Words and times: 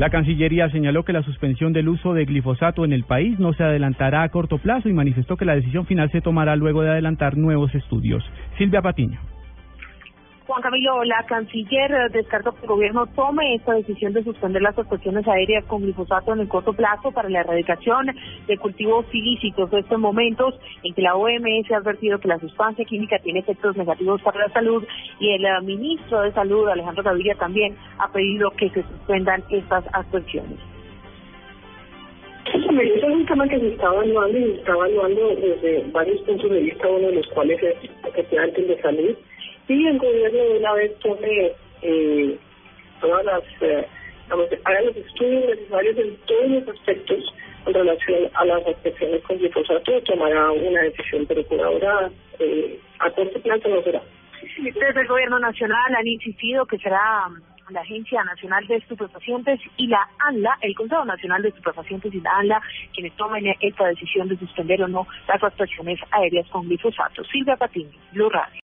La 0.00 0.08
Cancillería 0.08 0.70
señaló 0.70 1.04
que 1.04 1.12
la 1.12 1.22
suspensión 1.22 1.74
del 1.74 1.90
uso 1.90 2.14
de 2.14 2.24
glifosato 2.24 2.86
en 2.86 2.94
el 2.94 3.04
país 3.04 3.38
no 3.38 3.52
se 3.52 3.64
adelantará 3.64 4.22
a 4.22 4.30
corto 4.30 4.56
plazo 4.56 4.88
y 4.88 4.94
manifestó 4.94 5.36
que 5.36 5.44
la 5.44 5.54
decisión 5.54 5.84
final 5.84 6.10
se 6.10 6.22
tomará 6.22 6.56
luego 6.56 6.80
de 6.80 6.88
adelantar 6.88 7.36
nuevos 7.36 7.74
estudios. 7.74 8.24
Silvia 8.56 8.80
Patiño. 8.80 9.20
Juan 10.50 10.62
Camilo, 10.62 11.04
la 11.04 11.22
canciller 11.28 12.10
descartó 12.10 12.50
que 12.50 12.62
el 12.62 12.66
gobierno 12.66 13.06
tome 13.14 13.54
esta 13.54 13.72
decisión 13.72 14.12
de 14.12 14.24
suspender 14.24 14.60
las 14.60 14.76
actuaciones 14.76 15.24
aéreas 15.28 15.64
con 15.66 15.80
glifosato 15.80 16.32
en 16.32 16.40
el 16.40 16.48
corto 16.48 16.72
plazo 16.72 17.12
para 17.12 17.28
la 17.28 17.42
erradicación 17.42 18.06
de 18.48 18.58
cultivos 18.58 19.06
ilícitos 19.12 19.70
de 19.70 19.78
estos 19.78 20.00
momentos 20.00 20.56
en 20.82 20.92
que 20.92 21.02
la 21.02 21.14
OMS 21.14 21.70
ha 21.70 21.76
advertido 21.76 22.18
que 22.18 22.26
la 22.26 22.40
sustancia 22.40 22.84
química 22.84 23.20
tiene 23.20 23.38
efectos 23.38 23.76
negativos 23.76 24.20
para 24.22 24.40
la 24.40 24.52
salud 24.52 24.84
y 25.20 25.30
el 25.30 25.44
eh, 25.44 25.60
ministro 25.62 26.22
de 26.22 26.32
Salud, 26.32 26.68
Alejandro 26.68 27.04
Gaviria, 27.04 27.36
también 27.36 27.76
ha 27.98 28.10
pedido 28.10 28.50
que 28.50 28.70
se 28.70 28.82
suspendan 28.82 29.44
estas 29.50 29.84
actuaciones. 29.92 30.58
Eso 32.52 32.72
es 32.72 33.04
un 33.04 33.26
tema 33.26 33.46
que 33.46 33.60
se 33.60 33.68
está 33.68 33.86
evaluando 33.86 34.36
y 34.36 34.42
se 34.42 34.54
está 34.54 34.72
evaluando 34.72 35.28
desde 35.28 35.84
varios 35.92 36.20
puntos 36.22 36.50
de 36.50 36.60
vista, 36.60 36.88
uno 36.88 37.06
de 37.06 37.14
los 37.14 37.26
cuales 37.28 37.62
es 37.62 37.76
efectivamente 38.04 38.62
el 38.62 38.66
de 38.66 38.82
salud 38.82 39.16
sí 39.70 39.86
el 39.86 39.98
gobierno 39.98 40.38
de 40.38 40.58
una 40.58 40.72
vez 40.74 40.98
tome 40.98 41.52
eh, 41.82 42.36
todas 43.00 43.24
las, 43.24 43.42
eh, 43.60 43.86
haga 44.64 44.80
los 44.82 44.96
estudios 44.96 45.46
necesarios 45.46 45.96
en 45.96 46.16
todos 46.26 46.50
los 46.50 46.68
aspectos 46.76 47.34
en 47.66 47.74
relación 47.74 48.30
a 48.34 48.44
las 48.46 48.66
afecciones 48.66 49.22
con 49.22 49.38
glifosato, 49.38 50.00
tomará 50.02 50.50
una 50.50 50.82
decisión, 50.82 51.24
pero 51.26 51.44
por 51.44 51.60
ahora 51.60 52.10
eh, 52.40 52.80
a 52.98 53.10
corto 53.10 53.40
plazo 53.42 53.68
no 53.68 53.82
será. 53.82 54.02
Desde 54.58 55.00
el 55.00 55.06
Gobierno 55.06 55.38
Nacional 55.38 55.94
han 55.94 56.06
insistido 56.06 56.66
que 56.66 56.78
será 56.78 57.28
la 57.70 57.80
Agencia 57.82 58.24
Nacional 58.24 58.66
de 58.66 58.76
Estupefacientes 58.76 59.60
y 59.76 59.86
la 59.86 60.08
ANLA, 60.18 60.58
el 60.62 60.74
Consejo 60.74 61.04
Nacional 61.04 61.42
de 61.42 61.50
Estupefacientes 61.50 62.12
y 62.12 62.20
la 62.20 62.38
ANLA, 62.38 62.62
quienes 62.92 63.14
tomen 63.16 63.44
esta 63.60 63.86
decisión 63.86 64.26
de 64.28 64.36
suspender 64.38 64.82
o 64.82 64.88
no 64.88 65.06
las 65.28 65.42
actuaciones 65.42 66.00
aéreas 66.10 66.48
con 66.48 66.66
glifosato. 66.66 67.22
Silvia 67.24 67.56
Patiño, 67.56 67.96
Blue 68.12 68.30
Radio. 68.30 68.58